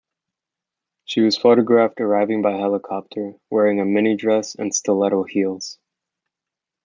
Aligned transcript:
She 1.05 1.21
was 1.21 1.37
photographed 1.37 2.01
arriving 2.01 2.41
by 2.41 2.53
helicopter, 2.53 3.35
wearing 3.51 3.79
a 3.79 3.85
mini-dress 3.85 4.55
and 4.55 4.73
stiletto 4.73 5.25
heels. 5.25 5.77